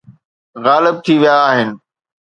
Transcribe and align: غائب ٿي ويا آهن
غائب 0.63 0.95
ٿي 1.05 1.13
ويا 1.21 1.35
آهن 1.49 1.69